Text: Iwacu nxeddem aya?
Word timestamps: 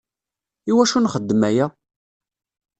Iwacu 0.69 0.99
nxeddem 1.01 1.41
aya? 1.49 1.65